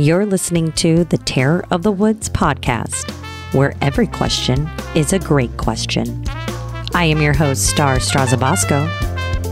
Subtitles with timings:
[0.00, 3.10] You're listening to the Terror of the Woods podcast,
[3.52, 6.24] where every question is a great question.
[6.94, 8.88] I am your host, Star Strazabasco.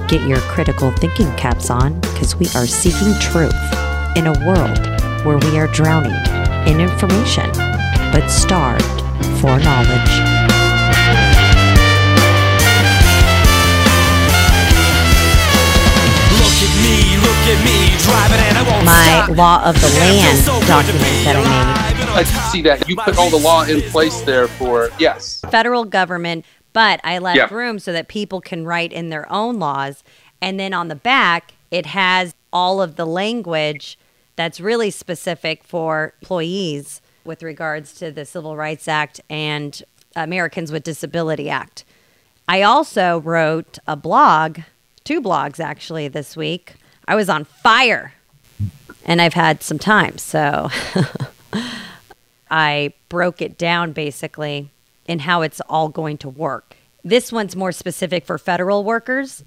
[0.09, 3.53] Get your critical thinking caps on because we are seeking truth
[4.17, 4.79] in a world
[5.27, 6.17] where we are drowning
[6.67, 7.51] in information
[8.11, 9.03] but starved
[9.43, 10.38] for knowledge.
[18.85, 19.37] My stop.
[19.37, 22.51] Law of the And I feel Land so document that I alive and I can
[22.51, 22.89] see that.
[22.89, 25.41] You put all the law in place there for, yes.
[25.51, 27.49] federal government, but I left Yeah.
[27.53, 30.03] room so that people can write in their own laws.
[30.41, 33.99] And then on the back, it has all of the language
[34.37, 39.83] that's really specific for employees with regards to the Civil Rights Act and
[40.17, 41.85] Americans with Disability Act.
[42.49, 44.61] I also wrote a blog,
[45.05, 46.75] two blogs actually this week.
[47.09, 48.13] I was on fire
[49.07, 50.19] and I've had some time.
[50.19, 50.69] So
[52.51, 54.71] I broke it down basically
[55.07, 56.77] in how it's all going to work.
[57.03, 59.43] This one's more specific for federal workers.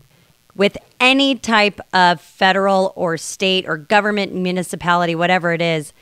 [0.55, 5.93] With any type of federal or state or government, municipality, whatever it is,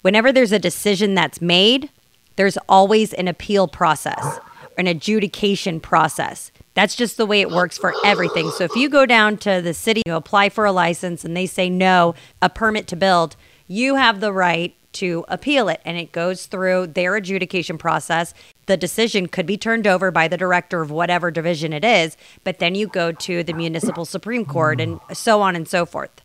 [0.00, 1.90] whenever there's a decision that's made,
[2.36, 4.40] there's always an appeal process,
[4.78, 6.51] an adjudication process.
[6.74, 8.50] That's just the way it works for everything.
[8.50, 11.46] So if you go down to the city, you apply for a license and they
[11.46, 16.12] say no, a permit to build, you have the right to appeal it and it
[16.12, 18.34] goes through their adjudication process.
[18.66, 22.58] The decision could be turned over by the director of whatever division it is, but
[22.58, 26.22] then you go to the municipal supreme court and so on and so forth.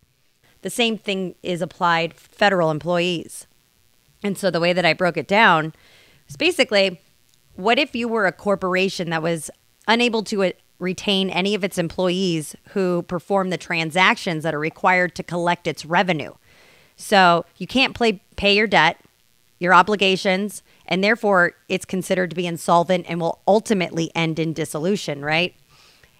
[0.61, 3.47] The same thing is applied federal employees.
[4.23, 5.73] And so the way that I broke it down
[6.27, 6.99] is basically
[7.55, 9.49] what if you were a corporation that was
[9.87, 15.15] unable to uh, retain any of its employees who perform the transactions that are required
[15.15, 16.33] to collect its revenue?
[16.95, 18.99] So you can't play, pay your debt,
[19.59, 25.23] your obligations, and therefore it's considered to be insolvent and will ultimately end in dissolution,
[25.23, 25.55] right?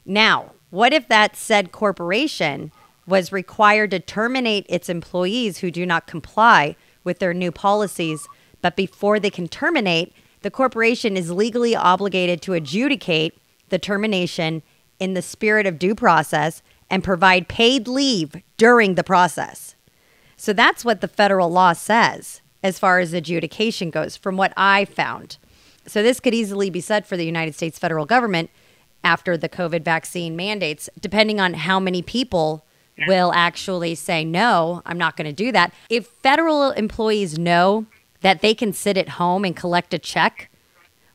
[0.06, 2.72] Now, what if that said corporation
[3.06, 8.28] was required to terminate its employees who do not comply with their new policies,
[8.62, 13.38] but before they can terminate, the corporation is legally obligated to adjudicate
[13.70, 14.64] the termination
[15.00, 19.76] in the spirit of due process and provide paid leave during the process.
[20.36, 24.86] So that's what the federal law says as far as adjudication goes, from what I
[24.86, 25.38] found.
[25.86, 28.50] So this could easily be said for the United States federal government
[29.04, 32.66] after the COVID vaccine mandates, depending on how many people
[33.08, 35.72] will actually say, no, I'm not going to do that.
[35.90, 37.86] If federal employees know
[38.22, 40.50] that they can sit at home and collect a check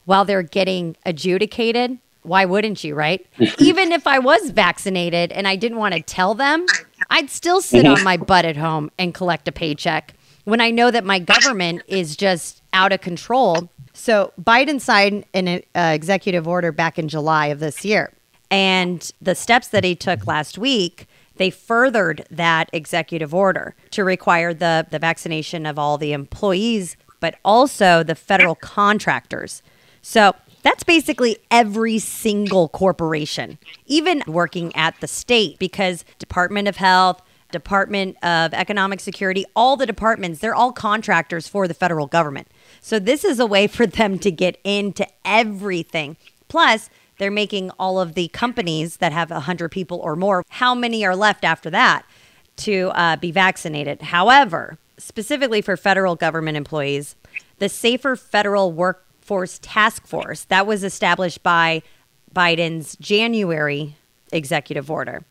[0.04, 3.26] while they're getting adjudicated, why wouldn't you, right?
[3.58, 6.66] Even if I was vaccinated and I didn't want to tell them,
[7.10, 10.90] I'd still sit on my butt at home and collect a paycheck when I know
[10.90, 13.68] that my government is just out of control.
[13.92, 15.60] So Biden signed an uh,
[15.94, 18.12] executive order back in July of this year.
[18.50, 21.06] And the steps that he took last week,
[21.36, 27.36] they furthered that executive order to require the, the vaccination of all the employees, but
[27.44, 29.62] also the federal contractors.
[30.02, 37.20] So that's basically every single corporation, even working at the state, because Department of Health,
[37.50, 42.48] Department of Economic Security, all the departments, they're all contractors for the federal government.
[42.80, 46.16] So this is a way for them to get into everything.
[46.48, 51.04] Plus, they're making all of the companies that have 100 people or more, how many
[51.04, 52.04] are left after that
[52.56, 54.02] to uh, be vaccinated?
[54.02, 57.14] However, specifically for federal government employees,
[57.58, 58.72] the Safer Federal
[59.22, 61.82] Workforce Task Force that was established by
[62.34, 63.94] Biden's January
[64.32, 65.24] executive order.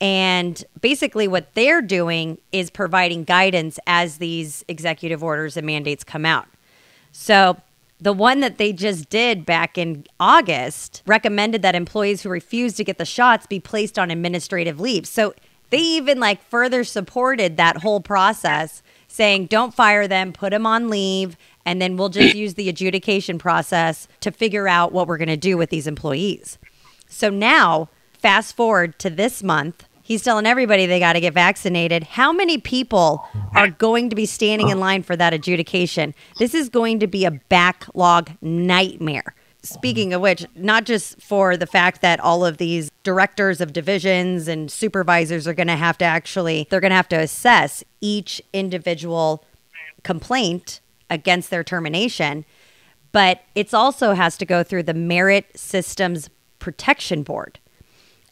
[0.00, 6.24] And basically, what they're doing is providing guidance as these executive orders and mandates come
[6.24, 6.46] out.
[7.12, 7.58] So,
[8.00, 12.84] the one that they just did back in August recommended that employees who refuse to
[12.84, 15.06] get the shots be placed on administrative leave.
[15.06, 15.34] So,
[15.70, 20.88] they even like further supported that whole process, saying, don't fire them, put them on
[20.88, 21.36] leave,
[21.68, 25.36] and then we'll just use the adjudication process to figure out what we're going to
[25.36, 26.56] do with these employees.
[27.08, 32.04] So now, fast forward to this month, he's telling everybody they got to get vaccinated.
[32.04, 33.22] How many people
[33.54, 36.14] are going to be standing in line for that adjudication?
[36.38, 39.34] This is going to be a backlog nightmare.
[39.62, 44.48] Speaking of which, not just for the fact that all of these directors of divisions
[44.48, 48.40] and supervisors are going to have to actually, they're going to have to assess each
[48.54, 49.44] individual
[50.02, 52.44] complaint against their termination,
[53.12, 56.28] but it's also has to go through the Merit Systems
[56.58, 57.58] Protection Board.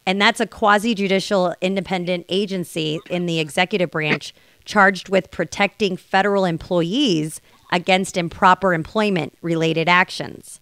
[0.07, 4.35] And that's a quasi judicial independent agency in the executive branch
[4.65, 7.41] charged with protecting federal employees
[7.73, 10.61] against improper employment related actions.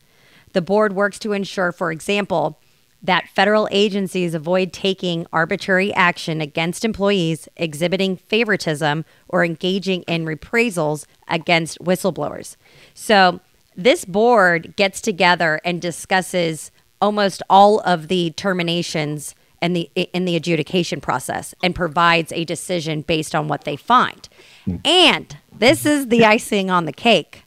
[0.53, 2.59] The board works to ensure, for example,
[3.05, 11.07] that federal agencies avoid taking arbitrary action against employees exhibiting favoritism or engaging in reprisals
[11.29, 12.57] against whistleblowers.
[12.95, 13.41] So,
[13.77, 16.71] this board gets together and discusses
[17.01, 23.03] almost all of the terminations and the in the adjudication process and provides a decision
[23.03, 24.29] based on what they find.
[24.65, 24.77] Hmm.
[24.85, 27.45] And this is the icing on the cake.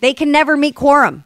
[0.00, 1.24] They can never meet quorum.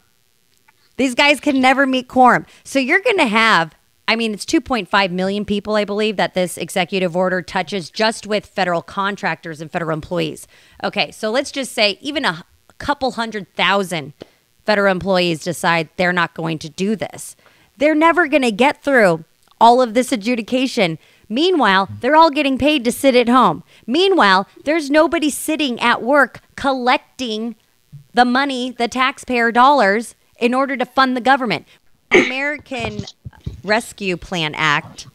[0.99, 2.45] These guys can never meet quorum.
[2.65, 3.73] So you're going to have
[4.05, 8.47] I mean, it's 2.5 million people, I believe, that this executive order touches just with
[8.47, 10.47] federal contractors and federal employees.
[10.83, 12.43] Okay, so let's just say even a
[12.79, 14.13] couple hundred thousand
[14.65, 17.35] federal employees decide they're not going to do this.
[17.77, 19.25] They're never going to get through
[19.61, 20.97] all of this adjudication.
[21.29, 23.63] Meanwhile, they're all getting paid to sit at home.
[23.85, 27.55] Meanwhile, there's nobody sitting at work collecting
[28.15, 31.67] the money, the taxpayer dollars, in order to fund the government.
[32.11, 33.05] American
[33.63, 35.07] Rescue Plan Act,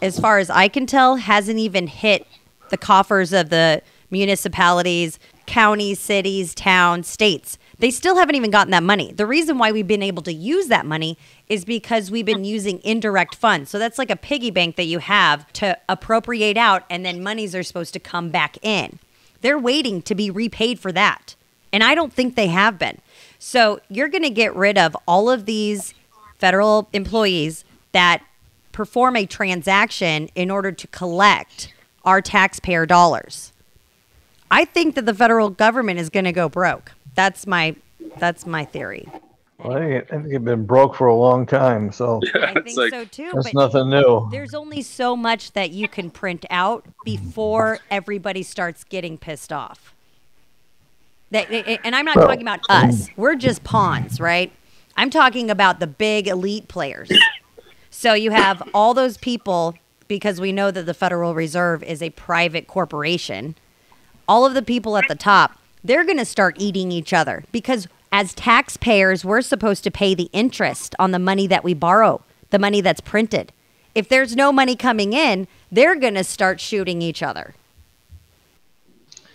[0.00, 2.26] as far as I can tell, hasn't even hit
[2.70, 7.58] the coffers of the municipalities, counties, cities, towns, states.
[7.78, 9.12] They still haven't even gotten that money.
[9.12, 11.18] The reason why we've been able to use that money
[11.48, 13.70] is because we've been using indirect funds.
[13.70, 17.54] So that's like a piggy bank that you have to appropriate out, and then monies
[17.54, 18.98] are supposed to come back in.
[19.40, 21.34] They're waiting to be repaid for that.
[21.72, 22.98] And I don't think they have been.
[23.44, 25.94] So you're going to get rid of all of these
[26.38, 28.22] federal employees that
[28.70, 31.74] perform a transaction in order to collect
[32.04, 33.52] our taxpayer dollars.
[34.48, 36.92] I think that the federal government is going to go broke.
[37.16, 37.74] That's my
[38.16, 39.08] that's my theory.
[39.58, 42.54] Well, I think, it, I think it's been broke for a long time, so I
[42.54, 43.32] think like- so too.
[43.34, 44.28] that's but nothing new.
[44.30, 49.92] there's only so much that you can print out before everybody starts getting pissed off.
[51.32, 52.88] That, and I'm not Well, talking about mm.
[52.88, 53.08] us.
[53.16, 54.52] We're just pawns, right?
[54.96, 57.10] I'm talking about the big elite players.
[57.90, 59.74] So you have all those people
[60.08, 63.54] because we know that the Federal Reserve is a private corporation.
[64.28, 67.88] All of the people at the top, they're going to start eating each other because
[68.12, 72.58] as taxpayers, we're supposed to pay the interest on the money that we borrow, the
[72.58, 73.52] money that's printed.
[73.94, 77.54] If there's no money coming in, they're going to start shooting each other.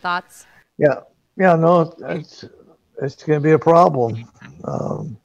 [0.01, 0.45] Thoughts?
[0.77, 1.01] Yeah,
[1.37, 2.45] yeah, no, it's
[3.01, 4.27] it's going to be a problem.
[4.63, 5.17] Um,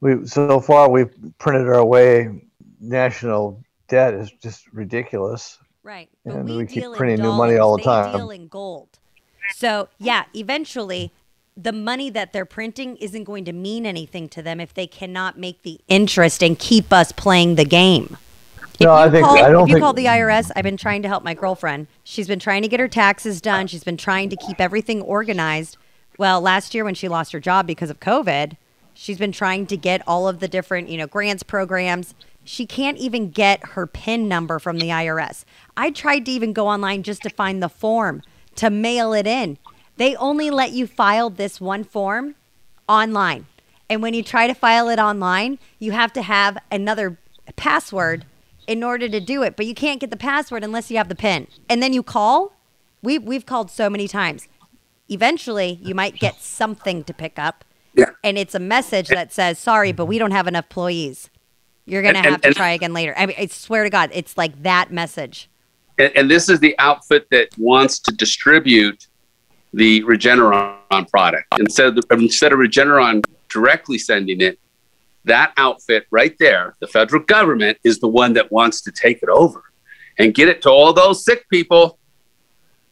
[0.00, 2.42] we so far we've printed our way.
[2.80, 5.58] National debt is just ridiculous.
[5.82, 6.08] Right.
[6.24, 8.16] But And we, we keep printing new money all the they time.
[8.16, 8.98] deal in gold.
[9.54, 11.12] So yeah, eventually
[11.56, 15.38] the money that they're printing isn't going to mean anything to them if they cannot
[15.38, 18.18] make the interest and keep us playing the game.
[18.76, 20.76] If No, I you think- I don't if you think- call the IRS, I've been
[20.76, 21.86] trying to help my girlfriend.
[22.04, 23.66] She's been trying to get her taxes done.
[23.68, 25.78] She's been trying to keep everything organized.
[26.18, 28.56] Well, last year when she lost her job because of COVID,
[28.92, 32.14] she's been trying to get all of the different, you know, grants programs.
[32.44, 35.44] She can't even get her PIN number from the IRS.
[35.76, 38.22] I tried to even go online just to find the form
[38.56, 39.56] to mail it in.
[39.96, 42.34] They only let you file this one form
[42.88, 43.46] online.
[43.88, 47.16] And when you try to file it online, you have to have another
[47.56, 48.26] password
[48.66, 49.56] in order to do it.
[49.56, 51.46] But you can't get the password unless you have the PIN.
[51.68, 52.52] And then you call.
[53.02, 54.48] We, we've called so many times.
[55.08, 57.64] Eventually, you might get something to pick up.
[57.94, 58.10] Yeah.
[58.24, 61.30] And it's a message that says, sorry, but we don't have enough employees.
[61.84, 63.14] You're going to And- and- have to and- try again later.
[63.16, 65.48] I mean, I swear to God, it's like that message.
[65.98, 69.06] And, and this is the outfit that wants to distribute
[69.72, 74.58] the Regeneron product instead of the, instead of Regeneron directly sending it.
[75.26, 79.28] That outfit right there, the federal government, is the one that wants to take it
[79.28, 79.62] over
[80.18, 81.98] and get it to all those sick people.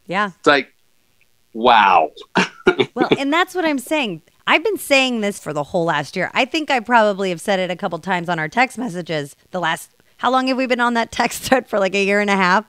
[0.06, 0.30] Yeah.
[0.38, 0.72] It's like,
[1.52, 2.10] wow.
[2.94, 4.22] Well, and that's what I'm saying.
[4.46, 6.30] I've been saying this for the whole last year.
[6.32, 9.36] I think I probably have said it a couple times on our text messages.
[9.50, 11.78] The last, how long have we been on that text thread for?
[11.78, 12.64] Like a year and a half?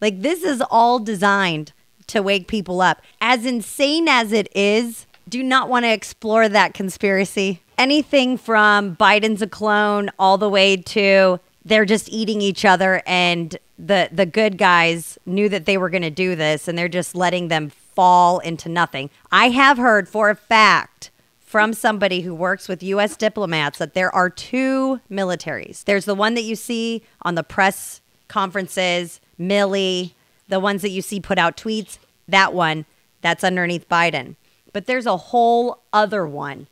[0.00, 1.72] Like, this is all designed
[2.08, 3.02] to wake people up.
[3.20, 7.60] As insane as it is, do not want to explore that conspiracy.
[7.78, 13.58] Anything from Biden's a clone all the way to they're just eating each other and
[13.78, 17.14] the the good guys knew that they were going to do this and they're just
[17.14, 19.10] letting them fall into nothing.
[19.32, 24.14] I have heard for a fact from somebody who works with US diplomats that there
[24.14, 25.84] are two militaries.
[25.84, 30.12] There's the one that you see on the press conferences, Milley,
[30.48, 32.84] the ones that you see put out tweets, that one
[33.22, 34.36] that's underneath Biden.
[34.72, 36.66] But there's a whole other one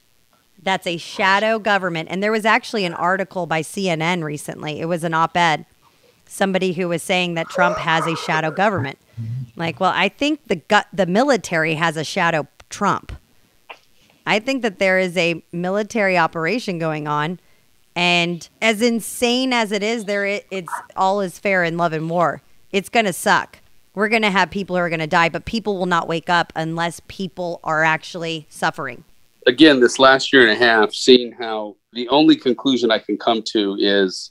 [0.64, 2.08] that's a shadow government.
[2.10, 4.80] And there was actually an article by CNN recently.
[4.80, 5.66] It was an op ed.
[6.26, 8.98] Somebody who was saying that Trump has a shadow government.
[9.56, 13.12] Like, well, I think the gut, the military has a shadow Trump.
[14.26, 17.38] I think that there is a military operation going on,
[17.94, 22.08] and as insane as it is, there it, it's all is fair in love and
[22.08, 22.40] war.
[22.72, 23.58] It's gonna suck.
[23.94, 27.00] We're gonna have people who are gonna die, but people will not wake up unless
[27.06, 29.04] people are actually suffering.
[29.46, 33.42] Again, this last year and a half, seeing how the only conclusion I can come
[33.52, 34.30] to is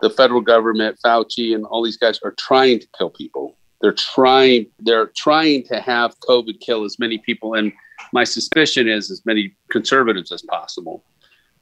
[0.00, 3.56] the federal government, Fauci, and all these guys are trying to kill people.
[3.80, 4.66] They're trying.
[4.80, 7.72] They're trying to have COVID kill as many people, and
[8.12, 11.04] my suspicion is as many conservatives as possible.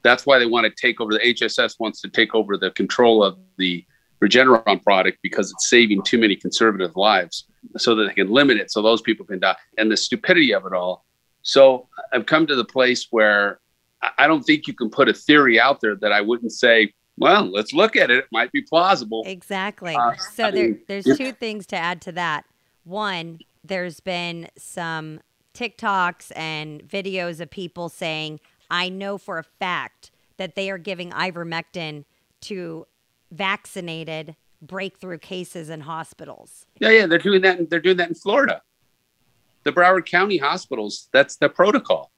[0.03, 1.11] That's why they want to take over.
[1.11, 3.85] The HSS wants to take over the control of the
[4.23, 7.45] Regeneron product because it's saving too many conservative lives,
[7.77, 9.55] so that they can limit it, so those people can die.
[9.77, 11.05] And the stupidity of it all.
[11.47, 13.59] So I've come to the place where
[14.17, 17.45] I don't think you can put a theory out there that I wouldn't say well,
[17.45, 18.19] let's look at it.
[18.19, 19.23] It might be plausible.
[19.25, 19.95] Exactly.
[19.95, 22.45] Uh, so I there, mean, there's two things to add to that.
[22.83, 25.21] One, there's been some
[25.55, 28.39] TikToks and videos of people saying,
[28.69, 32.05] I know for a fact that they are giving ivermectin
[32.41, 32.85] to
[33.31, 36.67] vaccinated breakthrough cases in hospitals.
[36.79, 37.59] Yeah, yeah, they're doing that.
[37.59, 38.61] in- They're doing that in Florida.
[39.67, 41.09] The Broward County hospitals.
[41.11, 42.13] That's the protocol.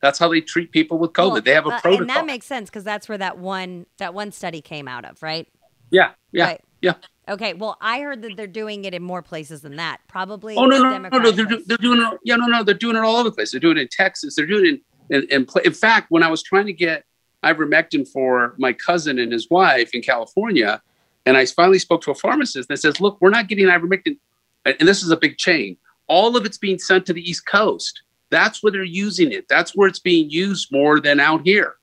[0.00, 1.32] That's how they treat people with COVID.
[1.32, 2.02] Well, they have a uh, protocol.
[2.02, 5.20] And that makes sense because that's where that one that one study came out of,
[5.20, 5.48] right?
[5.90, 6.60] yeah, yeah, Right.
[6.80, 6.94] yeah.
[7.28, 7.54] Okay.
[7.54, 9.98] Well, I heard that they're doing it in more places than that.
[10.06, 10.54] Probably.
[10.54, 12.20] Oh no, no, no, no, they're, do- they're doing it.
[12.22, 13.50] Yeah, no, no, they're doing it all over the place.
[13.50, 14.36] They're doing it in Texas.
[14.36, 14.68] They're doing it
[15.10, 17.04] in in, in, in fact, when I was trying to get
[17.44, 20.80] ivermectin for my cousin and his wife in California,
[21.26, 24.18] and I finally spoke to a pharmacist that says, "Look, we're not getting ivermectin,"
[24.64, 25.76] and this is a big chain.
[26.12, 28.02] All of it's being sent to the East Coast.
[28.30, 29.46] That's where they're using it.
[29.48, 31.74] That's where it's being used more than out here.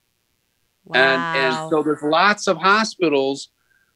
[0.94, 3.50] And and so there's lots of hospitals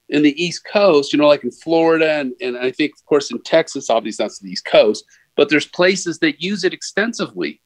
[0.09, 3.31] in the East Coast, you know, like in Florida and, and I think of course
[3.33, 5.05] in Texas, obviously that's the East Coast,
[5.37, 7.61] but there's places that use it extensively.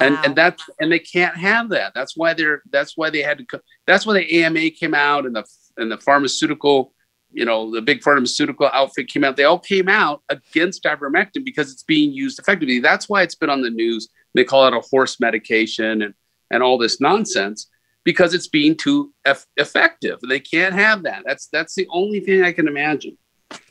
[0.00, 0.22] And Wow.
[0.24, 1.92] and that's and they can't have that.
[1.94, 5.26] That's why they're that's why they had to co- that's why the AMA came out
[5.26, 5.44] and the
[5.76, 6.94] and the pharmaceutical,
[7.32, 9.36] you know, the big pharmaceutical outfit came out.
[9.36, 12.80] They all came out against ivermectin because it's being used effectively.
[12.80, 14.08] That's why it's been on the news.
[14.34, 16.14] They call it a horse medication and
[16.50, 17.68] and all this nonsense
[18.04, 20.18] because it's being too eff- effective.
[20.28, 21.22] They can't have that.
[21.26, 23.16] That's that's the only thing I can imagine.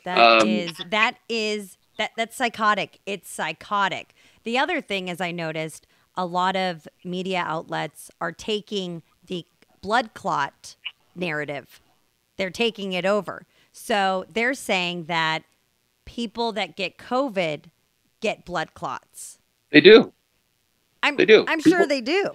[0.04, 2.98] That Um, is that is that that's psychotic.
[3.06, 4.14] It's psychotic.
[4.44, 9.46] The other thing is I noticed a lot of media outlets are taking the
[9.80, 10.76] blood clot
[11.14, 11.80] narrative.
[12.36, 13.46] They're taking it over.
[13.72, 15.44] So they're saying that
[16.04, 17.64] people that get COVID
[18.20, 19.38] get blood clots.
[19.70, 20.12] They do.
[21.02, 21.44] I'm They do.
[21.48, 22.32] I'm sure they do.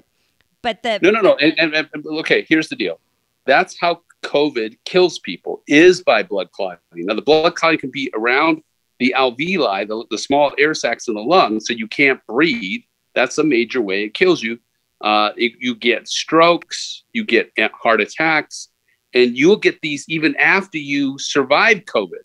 [0.62, 1.36] But the No, no, no.
[1.36, 3.00] And, and, and okay, here's the deal.
[3.46, 6.79] That's how COVID kills people is by blood clotting.
[6.96, 8.62] Now, the blood clotting can be around
[9.00, 12.82] the alveoli, the, the small air sacs in the lungs, so you can't breathe.
[13.13, 14.60] That's a major way it kills you.
[15.01, 18.70] Uh, it- you get strokes, you get heart attacks,
[19.18, 22.24] and you'll get these even after you survive COVID.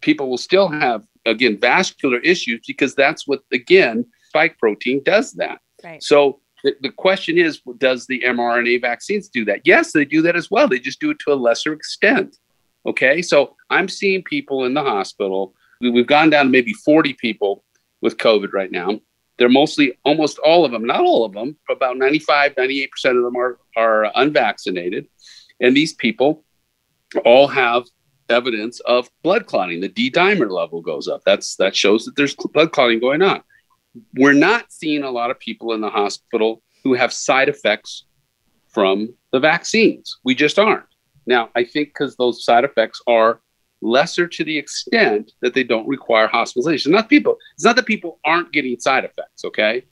[0.00, 5.60] People will still have, again, vascular issues because that's what, again, spike protein does that.
[5.84, 6.02] right.
[6.02, 9.60] So the, the question is, does the mRNA vaccines do that?
[9.64, 10.66] Yes, they do that as well.
[10.66, 12.36] They just do it to a lesser extent.
[12.86, 15.54] Okay, so I'm seeing people in the hospital.
[15.80, 17.64] We, we've gone down to maybe 40 people
[18.02, 19.00] with COVID right now.
[19.38, 23.36] They're mostly, almost all of them, not all of them, about 95, 98% of them
[23.36, 25.06] are, are unvaccinated.
[25.60, 26.44] And these people
[27.24, 27.84] all have
[28.28, 29.80] evidence of blood clotting.
[29.80, 31.22] The D dimer level goes up.
[31.24, 33.42] That's that shows that there's blood clotting going on
[34.14, 38.04] we're not seeing a lot of people in the hospital who have side effects
[38.68, 40.18] from the vaccines.
[40.24, 40.86] We just aren't.
[41.26, 43.40] Now, I think because those side effects are
[43.80, 46.92] lesser to the extent that they don't require hospitalization.
[46.92, 47.38] Not people.
[47.54, 49.44] It's not that people aren't getting side effects.
[49.44, 49.84] Okay,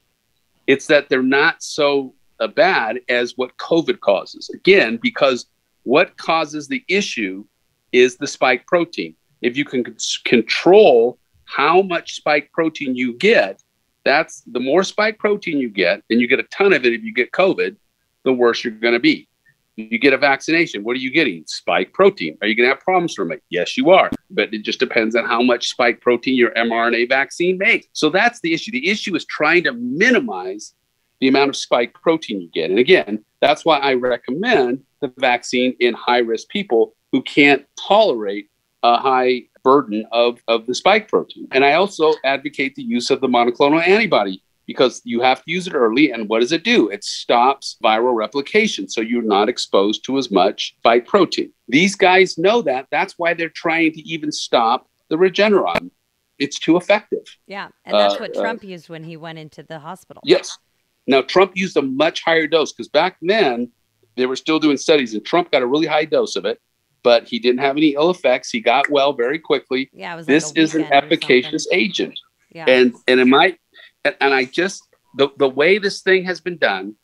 [0.66, 2.14] it's that they're not so
[2.49, 4.51] bad as what COVID causes.
[4.55, 5.47] Again, because
[5.85, 7.45] what causes the issue
[7.93, 9.15] is the spike protein.
[9.41, 13.63] If you can c- control how much spike protein you get,
[14.05, 17.03] that's the more spike protein you get, and you get a ton of it if
[17.03, 17.77] you get COVID,
[18.25, 19.29] the worse you're going to be.
[19.77, 20.85] You get a vaccination.
[20.85, 21.45] What are you getting?
[21.47, 22.37] Spike protein.
[22.43, 23.43] Are you going to have problems from it?
[23.49, 24.11] Yes, you are.
[24.31, 27.87] But it just depends on how much spike protein your mRNA vaccine makes.
[27.93, 28.71] So that's the issue.
[28.71, 30.75] The issue is trying to minimize
[31.23, 32.69] the amount of spike protein you get.
[32.69, 38.50] And again, that's why I recommend the vaccine in high risk people who can't tolerate
[38.83, 41.47] a high burden of, of the spike protein.
[41.52, 45.69] And I also advocate the use of the monoclonal antibody because you have to use
[45.69, 46.11] it early.
[46.11, 46.88] And what does it do?
[46.88, 48.88] It stops viral replication.
[48.88, 51.52] So you're not exposed to as much spike protein.
[51.69, 52.88] These guys know that.
[52.91, 55.93] That's why they're trying to even stop the Regeneron
[56.38, 57.23] it's too effective.
[57.47, 60.23] Yeah, and that's Uh, what uh, Trump used when he went into the hospital.
[60.26, 60.59] Yes.
[61.07, 63.71] Now Trump used a much higher dose because back then
[64.17, 66.61] they were still doing studies, and Trump got a really high dose of it,
[67.03, 68.51] but he didn't have any ill effects.
[68.51, 69.91] He got well very quickly.
[69.93, 71.07] Yeah, like This is an weekend or something.
[71.13, 72.21] efficacious agent.
[72.53, 73.59] Yeah, and and it might
[74.05, 76.95] and, and i just the, the way this thing has been done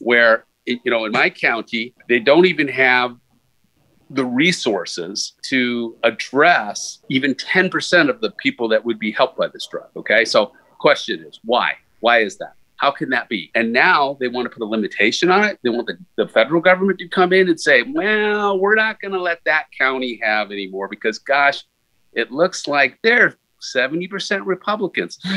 [0.00, 3.16] where it- you know in my county they don't even have
[4.10, 9.66] the resources to address even 10% of the people that would be helped by this
[9.70, 13.72] drug okay so the question is why why is that how can that be and
[13.72, 16.98] now they want to put a limitation on it they want the, the federal government
[16.98, 20.88] to come in and say well we're not going to let that county have anymore
[20.88, 21.64] because gosh
[22.12, 25.18] it looks like they're 70% Republicans.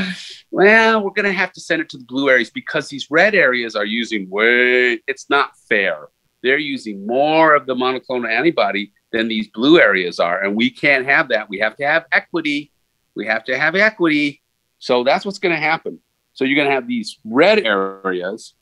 [0.51, 3.33] Well, we're going to have to send it to the blue areas because these red
[3.33, 6.09] areas are using way, it's not fair.
[6.43, 10.43] They're using more of the monoclonal antibody than these blue areas are.
[10.43, 11.49] And we can't have that.
[11.49, 12.71] We have to have equity.
[13.15, 14.43] We have to have equity.
[14.77, 15.99] So that's what's going to happen.
[16.33, 18.55] So you're going to have these red areas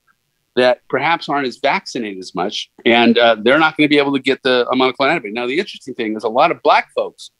[0.55, 4.11] that perhaps aren't as vaccinated as much, and uh, they're not going to be able
[4.13, 5.31] to get the monoclonal antibody.
[5.31, 7.31] Now, the interesting thing is a lot of black folks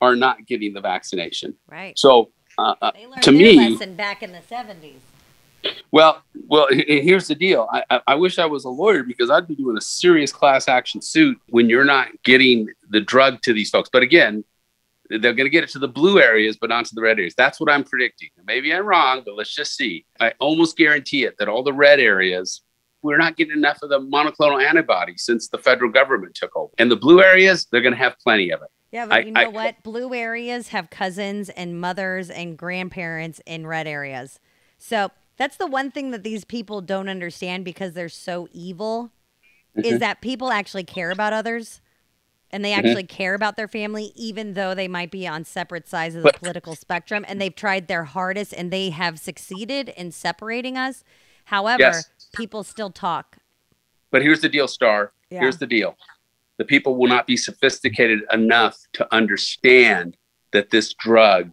[0.00, 1.54] are not getting the vaccination.
[1.70, 1.96] right.
[1.98, 5.00] So, uh, uh, They to me- lesson back in the seventies.
[5.92, 7.68] well, well, here's the deal.
[7.72, 11.00] I, I wish I was a lawyer because I'd be doing a serious class action
[11.02, 13.88] suit when you're not getting the drug to these folks.
[13.92, 14.44] But again,
[15.10, 17.34] they're going to get it to the blue areas, but not to the red areas.
[17.36, 18.30] That's what I'm predicting.
[18.46, 20.04] Maybe I'm wrong, but let's just see.
[20.20, 22.62] I almost guarantee it that all the red areas,
[23.02, 26.72] we're not getting enough of the monoclonal antibody since the federal government took over.
[26.78, 28.68] And the blue areas, they're going to have plenty of it.
[28.92, 29.82] Yeah, but I- you know I- what?
[29.82, 34.40] Blue areas have cousins and mothers and grandparents in red areas.
[34.78, 39.10] So that's the one thing that these people don't understand because they're so evil
[39.76, 39.84] Mm-hmm.
[39.94, 41.82] is that people actually care about others
[42.50, 42.86] and they mm-hmm.
[42.86, 46.32] actually care about their family, even though they might be on separate sides of the
[46.32, 51.04] political spectrum and they've tried their hardest and they have succeeded in separating us.
[51.46, 52.10] However, Yes.
[52.34, 53.38] people still talk.
[54.10, 55.12] But here's the deal, Star.
[55.30, 55.40] Yeah.
[55.40, 55.96] Here's the deal.
[56.56, 60.16] The people will not be sophisticated enough to understand
[60.52, 61.50] that this drug,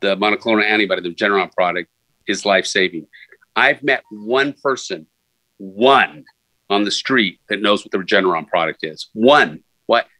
[0.00, 1.88] the monoclonal antibody, the Regeneron product,
[2.26, 3.06] is life saving.
[3.54, 5.06] I've met one person,
[5.58, 6.24] one
[6.68, 9.08] on the street that knows what the Regeneron product is.
[9.12, 9.62] One.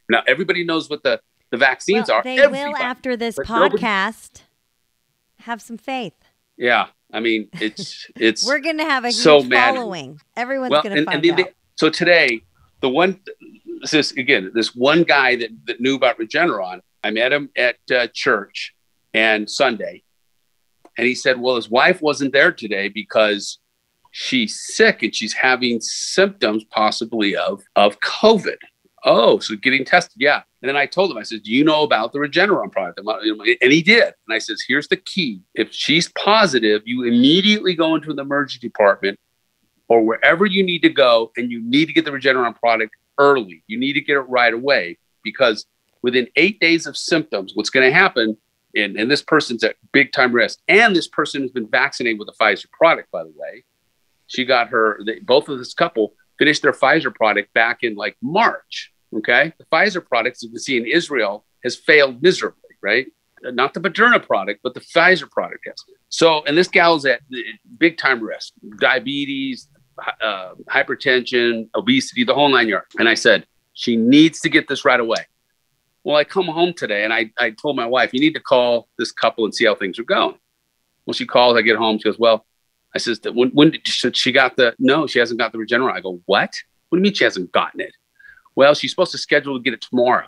[0.09, 2.23] Now everybody knows what the, the vaccines Well, are.
[2.23, 4.43] they will after this But nobody- podcast.
[5.41, 6.15] Have some faith.
[6.57, 6.87] Yeah.
[7.13, 9.75] I mean, it's it's We're gonna have a huge so mad.
[9.75, 10.21] following.
[10.37, 11.37] Everyone's well, gonna and, find and then out.
[11.49, 12.43] they- so today,
[12.81, 13.21] the one,
[13.91, 18.07] this again, this one guy that, that knew about Regeneron, I met him at uh,
[18.13, 18.75] church
[19.15, 20.03] and Sunday,
[20.97, 23.59] and he said, well, his wife wasn't there today because
[24.13, 28.59] she's sick and she's having symptoms possibly of of COVID.
[29.05, 30.43] Oh, so getting tested, yeah.
[30.61, 33.73] And then I told him, I said, "Do you know about the Regeneron product?" And
[33.73, 34.05] he did.
[34.05, 38.67] And I says, "Here's the key: if she's positive, you immediately go into the emergency
[38.67, 39.19] department
[39.89, 43.65] or wherever you need to go, and you need to get the Regeneron product early.
[43.67, 45.67] You need to get it right away because
[46.03, 48.37] within eight days of symptoms, what's going to happen?"
[48.75, 52.29] And, and this person's at big time risk, and this person has been vaccinated with
[52.29, 53.65] the Pfizer product, by the way.
[54.29, 55.01] She got her.
[55.05, 58.93] They, both of this couple finished their Pfizer product back in like March.
[59.19, 62.75] Okay, the Pfizer product, as you can see in Israel, has failed miserably.
[62.83, 63.07] Right,
[63.43, 65.79] not the Moderna product, but the Pfizer product has.
[66.09, 67.21] So, and this gal's at
[67.79, 69.69] big time risk: diabetes,
[70.21, 72.95] uh, hypertension, obesity, the whole nine yards.
[72.99, 75.27] And I said she needs to get this right away.
[76.05, 78.89] Well, I come home today and I, I told my wife, you need to call
[78.99, 80.37] this couple and see how things are going.
[81.07, 82.45] Well, she calls, I get home, she goes, well,
[82.95, 85.93] I says, when, when did she, got the, no, she hasn't got the Regeneron.
[85.93, 86.55] I go, what?
[86.89, 87.95] What do you mean she hasn't gotten it?
[88.55, 90.27] Well, she's supposed to schedule to get it tomorrow.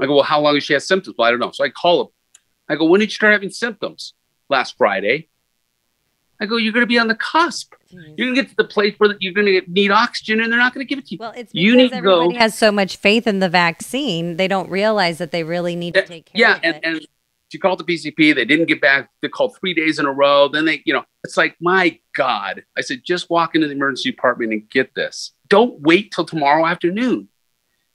[0.00, 1.14] I go, well, how long has she had symptoms?
[1.16, 1.52] Well, I don't know.
[1.52, 2.12] So I call them.
[2.68, 4.14] I go, when did you start having symptoms?
[4.48, 5.28] Last Friday.
[6.40, 7.72] I go, you're going to be on the cusp.
[7.92, 8.14] Jeez.
[8.16, 10.58] You're going to get to the place where you're going to need oxygen and they're
[10.58, 11.18] not going to give it to you.
[11.20, 14.36] Well, it's because You need to everybody go- has so much faith in the vaccine,
[14.38, 16.84] they don't realize that they really need to take care yeah, of and, it.
[16.84, 17.06] and
[17.52, 18.34] she called the PCP.
[18.34, 19.10] They didn't get back.
[19.20, 20.48] They called three days in a row.
[20.48, 22.64] Then they, you know, it's like, my God.
[22.78, 25.32] I said, just walk into the emergency department and get this.
[25.48, 27.28] Don't wait till tomorrow afternoon.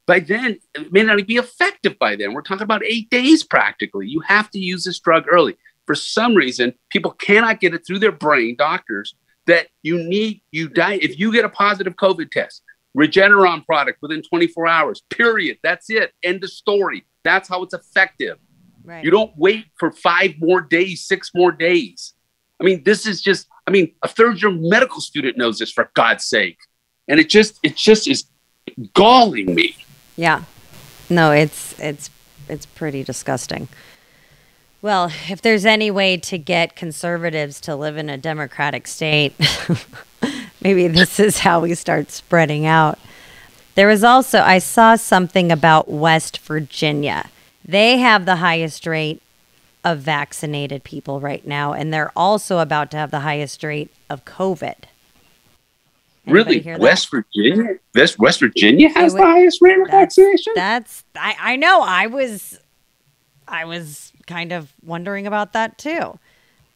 [0.06, 2.34] By then, it may not be effective by then.
[2.34, 4.08] We're talking about eight days practically.
[4.08, 5.58] You have to use this drug early.
[5.88, 9.16] For some reason, people cannot get it through their brain, doctors,
[9.48, 11.00] that you need, you die.
[11.02, 12.62] If you get a positive COVID test,
[12.96, 15.58] Regeneron product within 24 hours, period.
[15.64, 16.14] That's it.
[16.22, 17.08] End of story.
[17.24, 18.38] That's how it's effective.
[18.88, 19.04] Right.
[19.04, 22.14] You don't wait for five more days, six more days.
[22.60, 25.92] I mean, this is just, I mean, a third year medical student knows this for
[25.94, 26.58] God's sake.
[27.08, 28.26] And it just, it just is
[28.94, 29.76] galling me.
[30.16, 30.44] Yeah.
[31.10, 32.10] No, it's it's
[32.50, 33.68] it's pretty disgusting.
[34.82, 39.34] Well, if there's any way to get conservatives to live in a democratic state,
[40.62, 43.00] maybe this is how we start spreading out.
[43.76, 47.30] There was also, I saw something about West Virginia.
[47.68, 49.22] They have the highest rate
[49.84, 54.26] of vaccinated people right now, and they're also about to have the highest rate of
[54.26, 54.76] COVID.
[56.26, 56.82] Anybody Really, hear that?
[56.82, 57.76] West Virginia?
[57.96, 60.54] West West Virginia has would- the highest rate of That's, vaccination.
[60.56, 61.82] that's I, I know.
[61.82, 62.60] I was
[63.48, 66.20] I was kind of wondering about that too.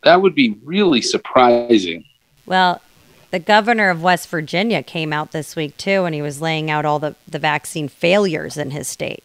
[0.03, 2.05] That would be really surprising.
[2.45, 2.81] Well,
[3.31, 6.85] the governor of West Virginia came out this week too, and he was laying out
[6.85, 9.23] all the, the vaccine failures in his state.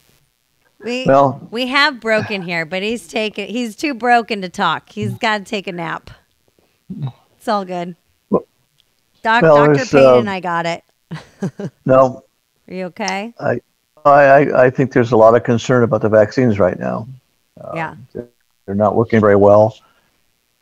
[0.85, 4.91] We Well- we have broken here, but he's taken he's too broken to talk.
[4.91, 6.11] He's got to take a nap.
[7.37, 7.97] It's all good.
[9.23, 9.87] Doc, well, Dr.
[9.87, 10.85] Payne uh, and I got it.
[11.85, 12.23] No,
[12.69, 13.35] Are you okay?
[13.41, 13.61] I,
[14.05, 17.09] I, I think there's a lot of concern about the vaccines right now.
[17.75, 17.97] yeah.
[18.13, 19.79] They're not working very well.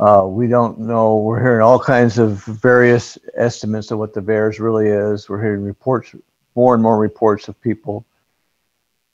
[0.00, 1.16] Uh, we don't know.
[1.16, 5.28] We're hearing all kinds of various estimates of what the VAERS really is.
[5.28, 6.14] We're hearing reports,
[6.54, 8.04] more and more reports of people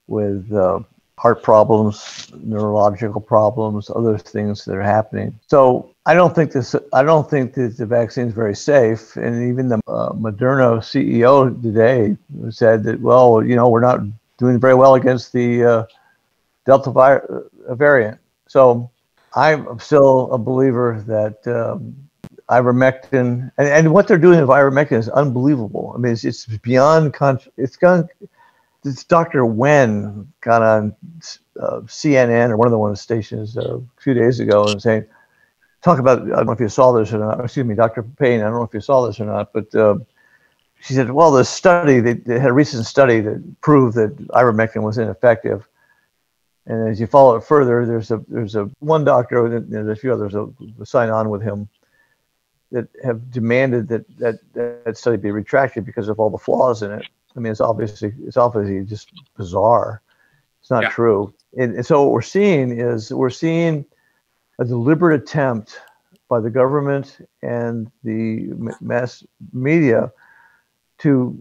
[0.06, 0.80] with uh,
[1.20, 5.38] heart problems, neurological problems, other things that are happening.
[5.48, 6.74] So I don't think this.
[6.94, 9.16] I don't think that the vaccine is very safe.
[9.16, 12.16] And even the uh, Moderna CEO today
[12.50, 14.00] said that, well, you know, we're not
[14.38, 15.84] doing very well against the uh,
[16.64, 17.26] Delta vi-
[17.68, 18.18] uh, variant.
[18.48, 18.90] So
[19.36, 21.94] I'm still a believer that um,
[22.48, 25.92] ivermectin and, and what they're doing with ivermectin is unbelievable.
[25.94, 27.12] I mean, it's, it's beyond.
[27.12, 28.08] Con- it's gone.
[28.82, 29.44] This Dr.
[29.44, 30.94] Wen got on
[31.60, 34.70] uh, CNN or one of the one of the stations uh, a few days ago
[34.70, 35.04] and saying,
[35.82, 36.22] talk about.
[36.22, 37.44] I don't know if you saw this or not.
[37.44, 38.02] Excuse me, Dr.
[38.02, 38.40] Payne.
[38.40, 39.74] I don't know if you saw this or not, but.
[39.74, 39.98] Uh,
[40.82, 44.82] she said, "Well, the study they, they had a recent study that proved that ivermectin
[44.82, 45.68] was ineffective,
[46.66, 50.00] and as you follow it further, there's a there's a one doctor, and there's a
[50.00, 51.68] few others that sign on with him
[52.72, 56.92] that have demanded that that that study be retracted because of all the flaws in
[56.92, 57.06] it.
[57.36, 60.02] I mean, it's obviously it's obviously just bizarre.
[60.60, 60.90] It's not Yeah.
[60.90, 61.34] true.
[61.56, 63.84] And, and so what we're seeing is we're seeing
[64.58, 65.80] a deliberate attempt
[66.28, 70.12] by the government and the mass media
[70.98, 71.36] to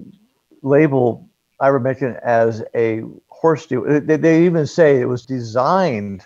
[0.62, 1.28] label
[1.62, 6.26] ivermectin as a horse de- they, they even say it was designed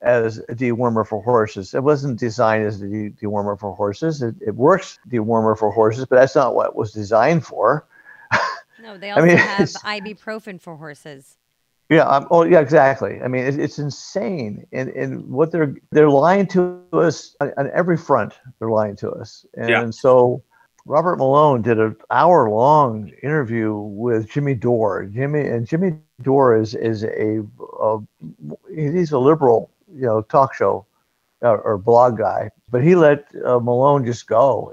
[0.00, 1.74] as a dewormer for horses.
[1.74, 4.22] It wasn't designed as a de- dewormer for horses.
[4.22, 7.86] It, it works dewormer for horses, but that's not what it was designed for.
[8.82, 11.38] No, they also mean, have ibuprofen for horses.
[11.88, 12.02] Yeah.
[12.02, 12.60] Um, oh, yeah.
[12.60, 13.20] Exactly.
[13.22, 17.70] I mean, it, it's insane, and and what they're they're lying to us on, on
[17.72, 18.34] every front.
[18.58, 19.90] They're lying to us, and Yeah.
[19.90, 20.42] so
[20.84, 25.04] Robert Malone did an hour long interview with Jimmy Dore.
[25.04, 27.44] Jimmy and Jimmy Dore is is a,
[27.80, 27.98] a
[28.74, 30.86] he's a liberal, you know, talk show
[31.40, 34.72] or, or blog guy, but he let uh, Malone just go.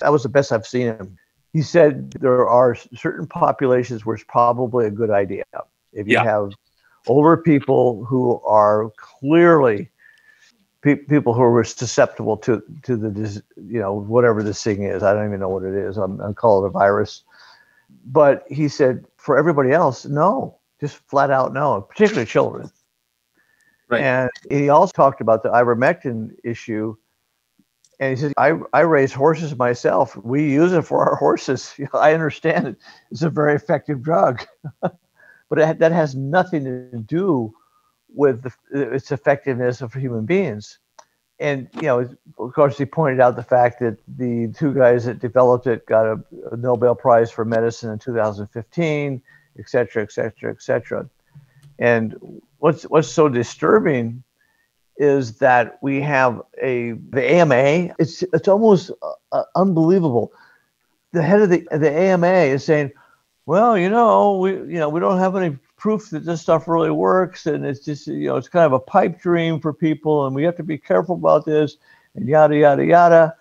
[0.00, 1.18] That was the best I've seen him.
[1.54, 5.44] He said there are certain populations where it's probably a good idea
[5.92, 6.24] if you Yeah.
[6.24, 6.50] have
[7.06, 9.88] older people who are clearly
[10.82, 15.04] pe- people who are susceptible to to the you know whatever this thing is.
[15.04, 15.96] I don't even know what it is.
[15.96, 17.22] I'm, I'm call it a virus.
[18.06, 22.68] But he said for everybody else, no, just flat out no, particularly children.
[23.88, 24.02] Right.
[24.02, 26.96] And he also talked about the ivermectin issue.
[28.00, 30.16] And he said, I, I raise horses myself.
[30.16, 31.74] We use it for our horses.
[31.94, 32.76] I understand it.
[33.10, 34.44] It's a very effective drug.
[34.80, 37.54] but it, that has nothing to do
[38.14, 40.78] with the, its effectiveness of human beings.
[41.40, 45.18] And, you know, of course, he pointed out the fact that the two guys that
[45.18, 46.18] developed it got a,
[46.52, 49.22] a Nobel Prize for medicine in 2015,
[49.58, 51.08] et cetera, et cetera, et cetera.
[51.78, 54.23] And what's what's so disturbing
[54.96, 57.94] is that we have a the AMA.
[57.98, 58.90] It's it's almost
[59.32, 60.32] uh, unbelievable.
[61.12, 62.92] The head of the the AMA is saying,
[63.46, 66.90] "Well, you know, we you know we don't have any proof that this stuff really
[66.90, 70.34] works, and it's just you know it's kind of a pipe dream for people, and
[70.34, 71.76] we have to be careful about this,
[72.14, 73.36] and yada yada yada."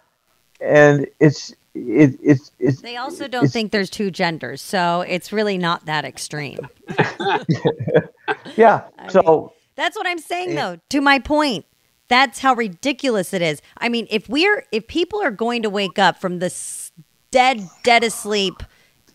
[0.59, 5.57] And it's it, it's it's They also don't think there's two genders, so it's really
[5.57, 6.59] not that extreme.
[8.55, 8.83] yeah.
[9.09, 10.79] So That's what I'm saying though.
[10.89, 11.65] To my point.
[12.09, 13.61] That's how ridiculous it is.
[13.77, 16.91] I mean, if we're if people are going to wake up from this
[17.31, 18.61] dead dead asleep,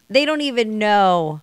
[0.08, 1.42] they don't even know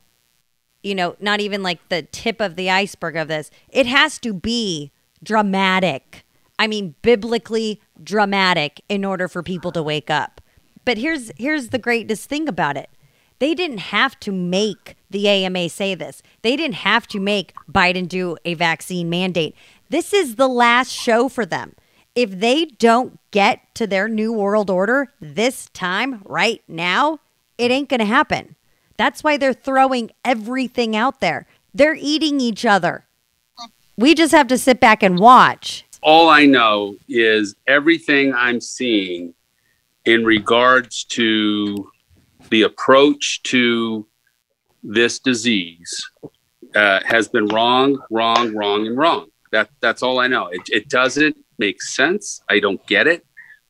[0.86, 3.49] you know, not even like the tip of the iceberg of this.
[3.69, 4.91] It has to be
[5.23, 6.23] dramatic.
[6.60, 10.41] I mean, biblically dramatic in order for people to wake up.
[10.86, 12.91] But here's here's the greatest thing about it.
[13.39, 16.21] They didn't have to make the AMA say this.
[16.41, 19.56] They didn't have to make Biden do a vaccine mandate.
[19.89, 21.76] This is the last show for them.
[22.15, 27.19] If they don't get to their new world order this time, right now,
[27.58, 28.56] it ain't going to happen.
[28.98, 31.45] That's why they're throwing everything out there.
[31.74, 33.06] They're eating each other.
[33.98, 35.86] We just have to sit back and watch.
[36.02, 39.34] All I know is everything I'm seeing
[40.06, 41.91] in regards to
[42.49, 44.08] the approach to
[44.84, 46.10] this disease
[46.75, 49.27] uh, has been wrong, wrong, wrong, and wrong.
[49.51, 50.47] That that's all I know.
[50.47, 52.41] It, it doesn't make sense.
[52.49, 53.25] I don't get it.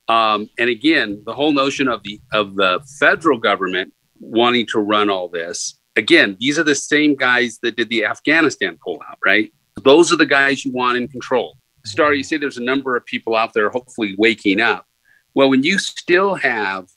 [0.07, 5.09] Um, and again, the whole notion of the of the federal government wanting to run
[5.09, 5.79] all this.
[5.95, 9.51] Again, these are the same guys that did the Afghanistan pullout, right?
[9.83, 11.57] Those are the guys you want in control.
[11.85, 14.87] Star, you say there's a number of people out there hopefully waking up.
[15.35, 16.89] Well, when you still have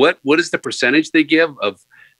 [0.00, 1.72] what what is the percentage they give of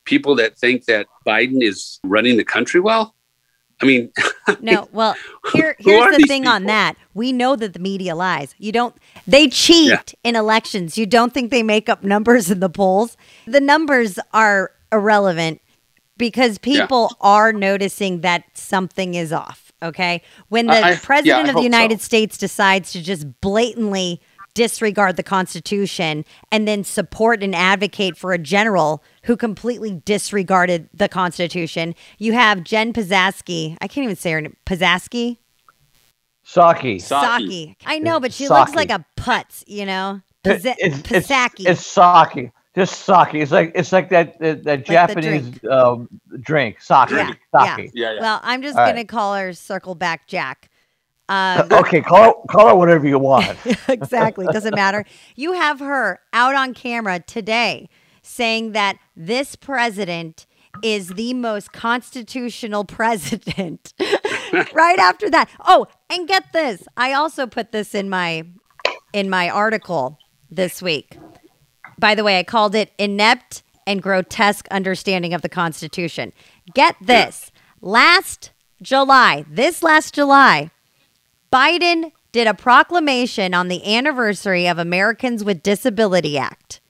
[0.05, 3.15] people that think that Biden is running the country well?
[3.83, 4.13] I mean,
[4.61, 5.15] No, well,
[5.55, 6.97] here here's the thing on that.
[7.15, 8.55] We know that the media lies.
[8.59, 8.95] You don't
[9.27, 10.03] they cheat Yeah.
[10.23, 10.99] in elections.
[10.99, 13.17] You don't think they make up numbers in the polls?
[13.47, 15.61] The numbers are irrelevant
[16.19, 20.21] because people are noticing that something is off, okay?
[20.51, 22.05] When the I- yeah, president I of the United so.
[22.05, 24.21] States decides to just blatantly
[24.55, 31.09] disregard the Constitution and then support and advocate for a general who completely disregarded the
[31.09, 31.95] Constitution.
[32.19, 33.77] You have Jen Pizzaski.
[33.81, 34.57] I can't even say her name.
[34.67, 35.39] Pizzaski?
[36.43, 36.99] Saki.
[36.99, 37.47] Sa- Psaki.
[37.71, 37.77] Psaki.
[37.87, 40.21] I know, but she looks like a putz, you know?
[40.43, 41.69] Pizza- It's, it's, Pizzaski.
[41.69, 42.51] it's sake.
[42.75, 43.35] Just sake.
[43.35, 45.65] It's like it's like that that, that the Japanese drink.
[45.73, 46.09] um,
[46.41, 46.81] drink.
[46.81, 47.11] Sake.
[47.11, 47.33] Yeah,
[47.77, 47.91] Sake.
[47.95, 48.21] yeah, yeah.
[48.21, 49.09] Well, I'm just All going to right.
[49.09, 50.70] call her Circle Back Jack.
[51.31, 53.57] Um, Okay, call her, call her whatever you want.
[53.89, 54.47] exactly.
[54.47, 55.05] Doesn't matter.
[55.37, 57.89] You have her out on camera today
[58.23, 60.47] saying that this president
[60.83, 63.95] is the most constitutional president.
[64.75, 65.49] right after that.
[65.65, 66.87] Oh, and get this.
[66.97, 68.45] I also put this in my
[69.13, 70.19] in my article
[70.51, 71.17] this week.
[71.99, 76.33] By the way, I called it inept and grotesque understanding of the Constitution.
[76.75, 77.53] Get this.
[77.81, 78.51] Last
[78.83, 80.71] July, this last July,
[81.53, 86.81] Biden did a proclamation on the anniversary of Americans with Disability Act.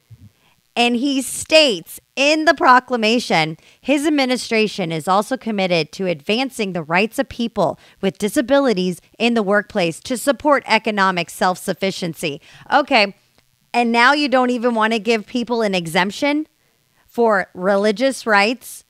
[0.77, 7.18] And he states in the proclamation his administration is also committed to advancing the rights
[7.18, 12.40] of people with disabilities in the workplace to support economic self sufficiency.
[12.73, 13.14] Okay.
[13.75, 16.46] And now you don't even want to give people an exemption
[17.07, 18.85] for religious rights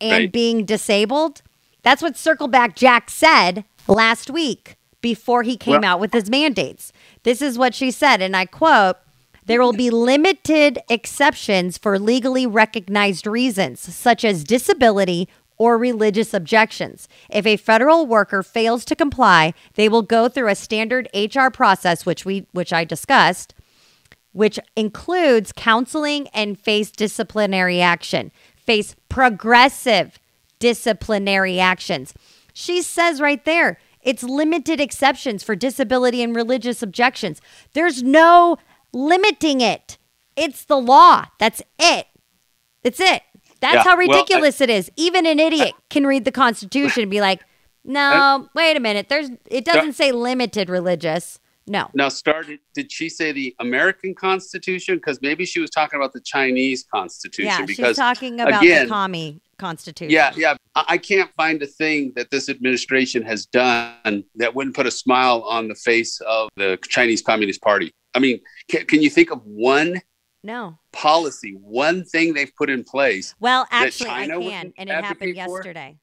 [0.00, 0.32] and Right.
[0.32, 1.42] being disabled.
[1.82, 6.92] That's what Circleback Jack said last week before he came Well- out with his mandates.
[7.22, 8.96] This is what she said, and I quote
[9.44, 17.06] There will be limited exceptions for legally recognized reasons, such as disability or religious objections.
[17.30, 22.04] If a federal worker fails to comply, they will go through a standard HR process,
[22.04, 23.54] which we which I discussed,
[24.32, 30.18] which includes counseling and face disciplinary action, face progressive
[30.58, 32.12] disciplinary actions.
[32.52, 37.42] She says right there, it's limited exceptions for disability and religious objections.
[37.74, 38.56] There's no
[38.94, 39.98] limiting it.
[40.36, 41.26] It's the law.
[41.38, 42.06] That's it.
[42.82, 43.22] It's it.
[43.60, 44.90] That's Yeah, how well, I- ridiculous it is.
[44.96, 47.40] Even an idiot can read the Constitution and be like,
[47.84, 49.08] "No, wait a minute.
[49.08, 51.90] There's it doesn't say limited religious." No.
[51.94, 52.60] Now, started.
[52.74, 54.96] Did she say the American Constitution?
[54.96, 57.50] Because maybe she was talking about the Chinese Constitution.
[57.50, 60.10] Yeah, because she's talking about again, the commie constitution.
[60.10, 60.56] Yeah, yeah.
[60.74, 65.42] I, can't find a thing that this administration has done that wouldn't put a smile
[65.42, 67.92] on the face of the Chinese Communist Party.
[68.14, 70.00] I mean, can, can you think of one
[70.42, 70.78] No.
[70.92, 73.34] policy, one thing they've put in place?
[73.40, 75.58] Well, that actually, I can, and it happened advocate for?
[75.58, 75.98] yesterday.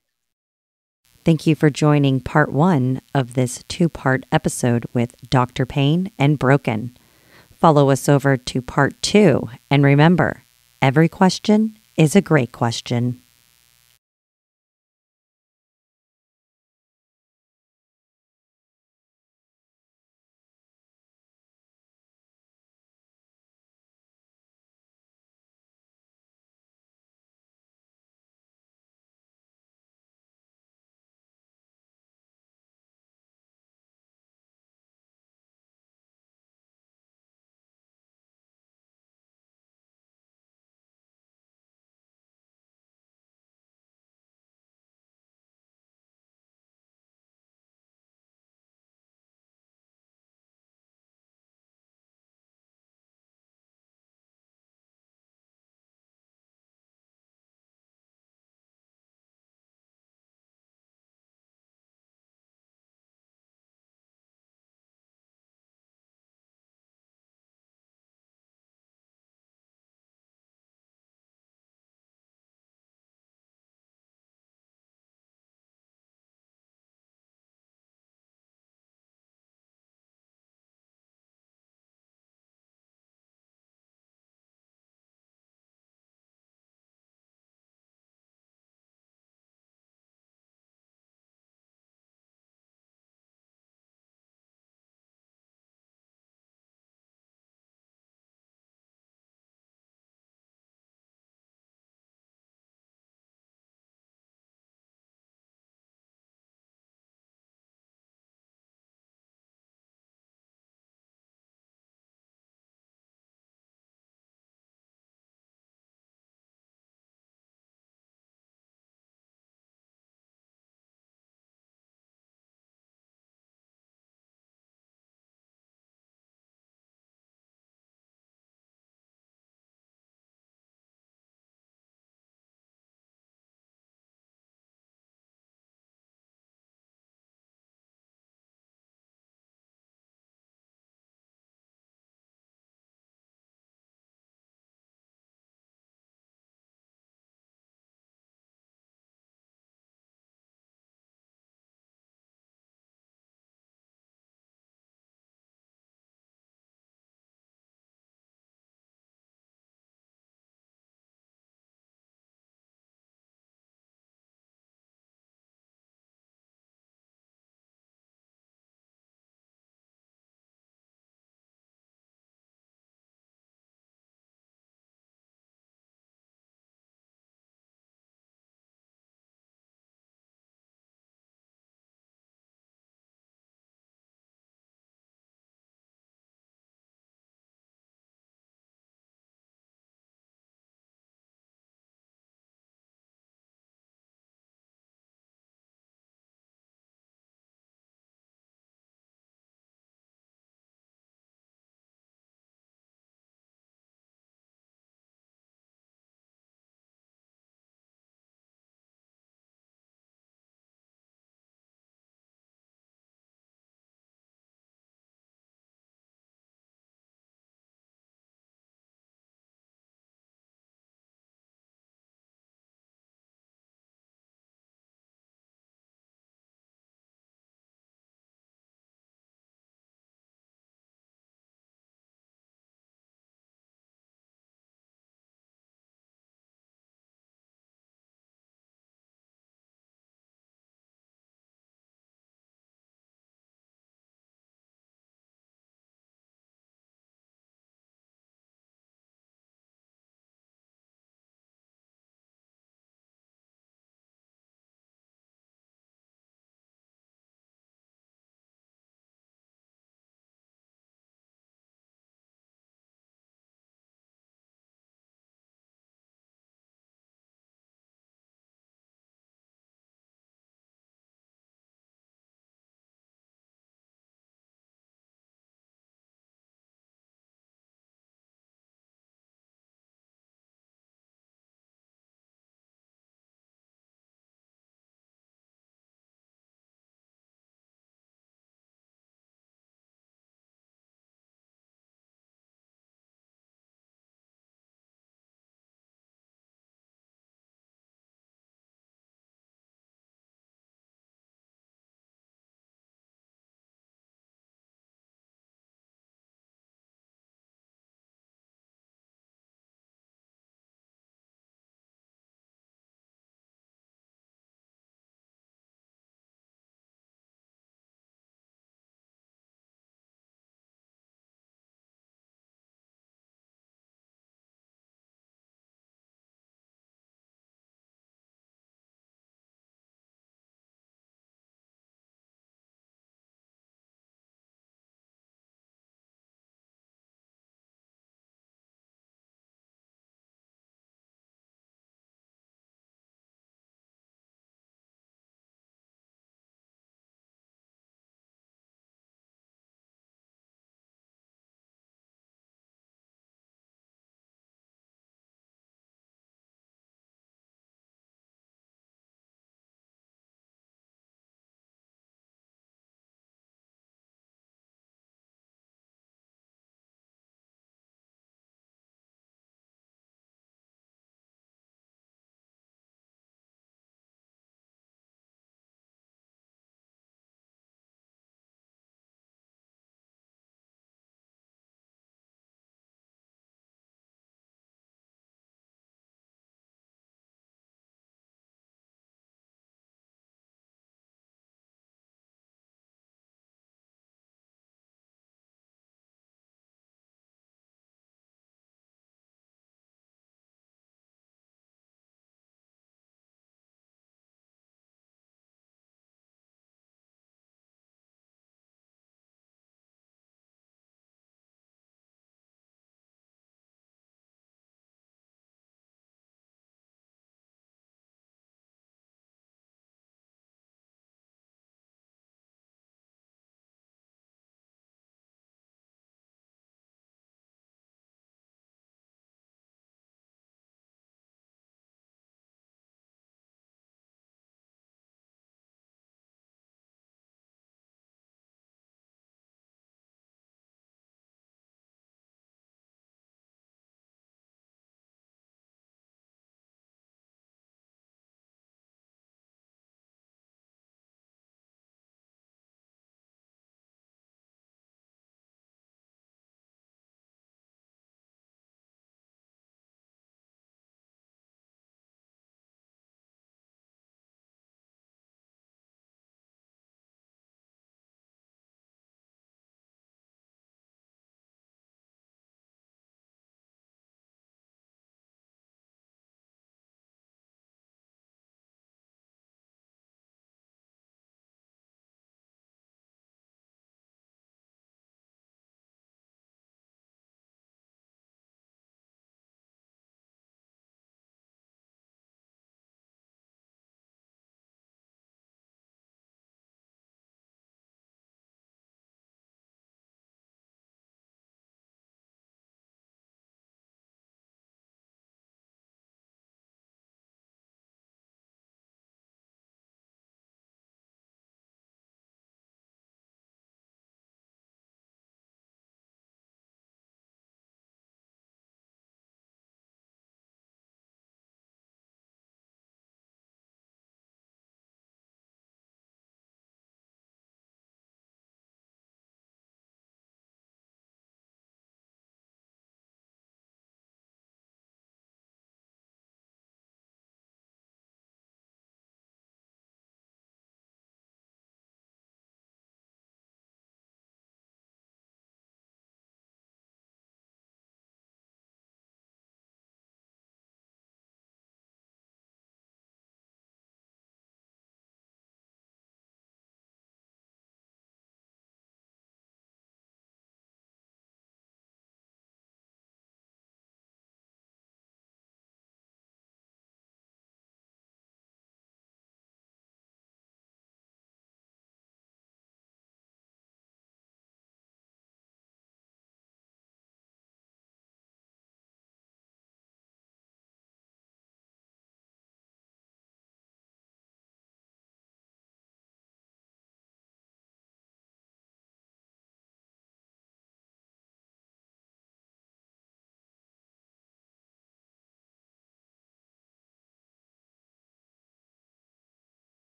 [1.24, 5.66] Thank you for joining part one of this two part episode with Dr.
[5.66, 6.98] Payne and Broken.
[7.52, 10.44] Follow us over to part two, and remember
[10.82, 13.22] every question is a great question.